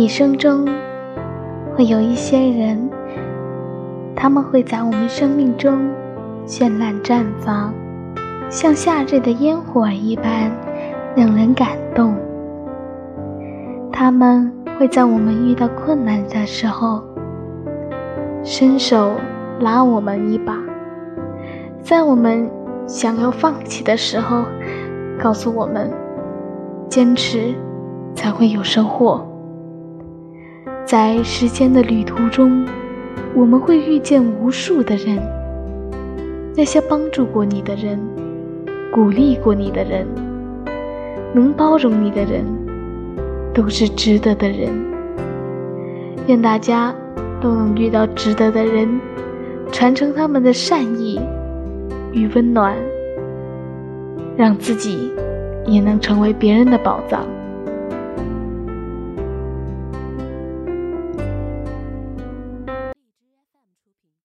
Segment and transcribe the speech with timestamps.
[0.00, 0.64] 一生中
[1.74, 2.88] 会有一些人，
[4.14, 5.90] 他们会在我们生命中
[6.46, 7.74] 绚烂绽放，
[8.48, 10.52] 像夏日的烟火一般
[11.16, 12.14] 令人感动。
[13.92, 17.02] 他们会在我们遇到困难的时候
[18.44, 19.14] 伸手
[19.58, 20.56] 拉我们一把，
[21.82, 22.48] 在我们
[22.86, 24.44] 想要放弃的时候
[25.20, 25.90] 告诉我们：
[26.88, 27.52] 坚持
[28.14, 29.26] 才会有收获。
[30.88, 32.66] 在时间的旅途中，
[33.34, 35.18] 我们会遇见无数的人，
[36.56, 38.00] 那些帮助过你的人，
[38.90, 40.06] 鼓励过你的人，
[41.34, 42.42] 能包容你的人，
[43.52, 44.70] 都是值得的人。
[46.26, 46.94] 愿大家
[47.38, 48.88] 都能遇到值得的人，
[49.70, 51.20] 传承他们的善意
[52.14, 52.74] 与温暖，
[54.38, 55.12] 让自己
[55.66, 57.26] 也能成为别人的宝藏。